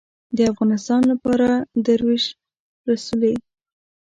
د 0.37 0.39
افغانستان 0.51 1.01
لپاره 1.11 1.47
دروېش 1.85 2.25
رسولې 2.89 3.33